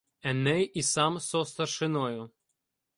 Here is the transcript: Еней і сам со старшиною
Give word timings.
Еней 0.29 0.65
і 0.65 0.81
сам 0.93 1.19
со 1.19 1.45
старшиною 1.45 2.29